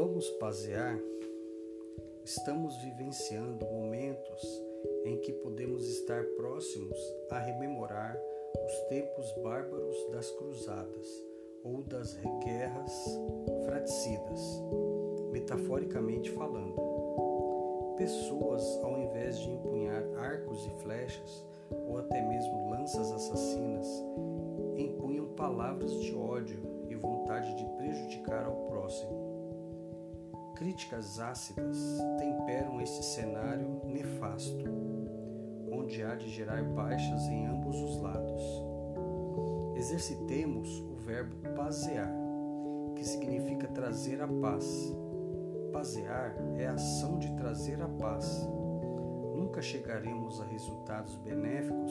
[0.00, 0.98] queremos pasear,
[2.24, 4.42] estamos vivenciando momentos
[5.04, 6.98] em que podemos estar próximos
[7.30, 8.18] a rememorar
[8.64, 11.06] os tempos bárbaros das cruzadas
[11.62, 12.92] ou das guerras
[13.66, 14.40] fratricidas,
[15.32, 16.76] metaforicamente falando.
[17.98, 21.44] Pessoas, ao invés de empunhar arcos e flechas,
[21.86, 23.86] ou até mesmo lanças assassinas,
[24.78, 29.19] empunham palavras de ódio e vontade de prejudicar ao próximo.
[30.60, 31.78] Críticas ácidas
[32.18, 34.62] temperam este cenário nefasto,
[35.72, 38.42] onde há de gerar baixas em ambos os lados.
[39.74, 42.12] Exercitemos o verbo pasear,
[42.94, 44.94] que significa trazer a paz.
[45.72, 48.46] Pasear é a ação de trazer a paz.
[49.34, 51.90] Nunca chegaremos a resultados benéficos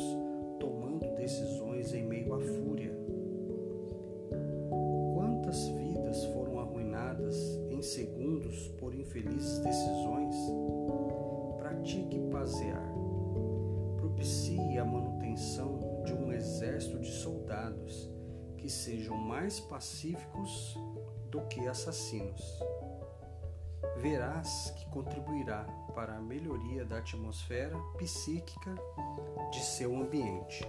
[9.00, 10.36] infelizes decisões?
[11.58, 12.84] Pratique pasear.
[13.98, 18.10] Propicie a manutenção de um exército de soldados
[18.58, 20.77] que sejam mais pacíficos
[21.30, 22.44] do que assassinos.
[23.98, 25.64] Verás que contribuirá
[25.96, 28.76] para a melhoria da atmosfera psíquica
[29.52, 30.66] de seu ambiente.